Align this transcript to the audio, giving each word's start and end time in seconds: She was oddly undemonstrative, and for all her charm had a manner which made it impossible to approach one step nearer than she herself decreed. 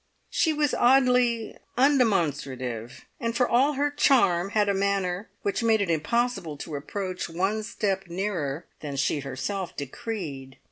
She 0.31 0.51
was 0.51 0.73
oddly 0.73 1.55
undemonstrative, 1.77 3.03
and 3.19 3.37
for 3.37 3.47
all 3.47 3.73
her 3.73 3.91
charm 3.91 4.49
had 4.49 4.67
a 4.67 4.73
manner 4.73 5.29
which 5.43 5.61
made 5.61 5.79
it 5.79 5.91
impossible 5.91 6.57
to 6.57 6.73
approach 6.75 7.29
one 7.29 7.61
step 7.61 8.07
nearer 8.07 8.65
than 8.79 8.95
she 8.95 9.19
herself 9.19 9.77
decreed. 9.77 10.57